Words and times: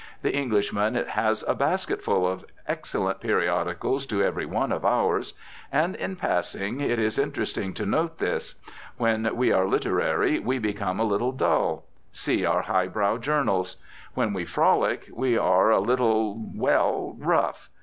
The 0.23 0.35
Englishman 0.35 0.95
has 0.95 1.43
a 1.47 1.53
basketful 1.53 2.27
of 2.27 2.43
excellent 2.67 3.19
periodicals 3.19 4.07
to 4.07 4.23
every 4.23 4.47
one 4.47 4.71
of 4.71 4.83
ours. 4.83 5.35
And 5.71 5.95
in 5.95 6.15
passing 6.15 6.79
it 6.81 6.97
is 6.97 7.19
interesting 7.19 7.71
to 7.75 7.85
note 7.85 8.17
this. 8.17 8.55
When 8.97 9.35
we 9.35 9.51
are 9.51 9.67
literary 9.67 10.39
we 10.39 10.57
become 10.57 10.99
a 10.99 11.03
little 11.05 11.31
dull. 11.31 11.83
See 12.11 12.43
our 12.45 12.63
high 12.63 12.87
brow 12.87 13.19
journals! 13.19 13.77
When 14.15 14.33
we 14.33 14.43
frolic 14.43 15.07
we 15.13 15.37
are 15.37 15.69
a 15.69 15.79
little, 15.79 16.49
well, 16.51 17.15
rough. 17.19 17.69